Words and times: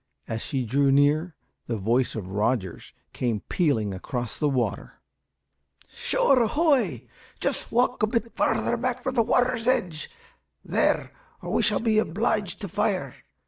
As 0.27 0.41
she 0.41 0.65
drew 0.65 0.91
near, 0.91 1.35
the 1.67 1.77
voice 1.77 2.15
of 2.15 2.31
Rogers 2.31 2.91
came 3.13 3.41
pealing 3.49 3.93
across 3.93 4.35
the 4.39 4.49
water 4.49 4.99
"Shore 5.89 6.41
ahoy! 6.41 7.07
just 7.39 7.71
walk 7.71 8.01
a 8.01 8.07
bit 8.07 8.33
farther 8.33 8.77
back 8.77 9.03
from 9.03 9.13
the 9.13 9.21
water's 9.21 9.67
edge, 9.67 10.09
there, 10.65 11.11
or 11.43 11.53
we 11.53 11.61
shall 11.61 11.79
be 11.81 11.99
obliged 11.99 12.61
to 12.61 12.67
fire. 12.67 13.13